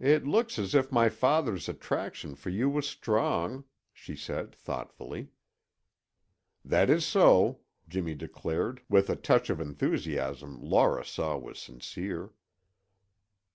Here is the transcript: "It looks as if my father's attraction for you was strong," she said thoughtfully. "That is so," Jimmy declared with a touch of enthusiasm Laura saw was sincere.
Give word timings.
"It 0.00 0.26
looks 0.26 0.58
as 0.58 0.74
if 0.74 0.90
my 0.90 1.10
father's 1.10 1.68
attraction 1.68 2.34
for 2.34 2.48
you 2.48 2.70
was 2.70 2.88
strong," 2.88 3.64
she 3.92 4.16
said 4.16 4.54
thoughtfully. 4.54 5.28
"That 6.64 6.88
is 6.88 7.04
so," 7.04 7.60
Jimmy 7.90 8.14
declared 8.14 8.80
with 8.88 9.10
a 9.10 9.16
touch 9.16 9.50
of 9.50 9.60
enthusiasm 9.60 10.58
Laura 10.62 11.04
saw 11.04 11.36
was 11.36 11.58
sincere. 11.58 12.32